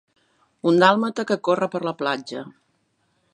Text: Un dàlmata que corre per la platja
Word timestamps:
Un 0.71 0.79
dàlmata 0.83 1.25
que 1.33 1.37
corre 1.49 1.69
per 1.75 1.83
la 1.89 1.95
platja 2.01 2.43